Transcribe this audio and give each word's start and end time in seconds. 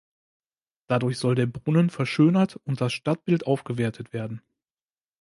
Dadurch 0.87 1.19
soll 1.19 1.35
der 1.35 1.45
Brunnen 1.45 1.91
verschönert 1.91 2.55
und 2.65 2.81
das 2.81 2.91
Stadtbild 2.91 3.45
aufgewertet 3.45 4.13
werden. 4.13 4.41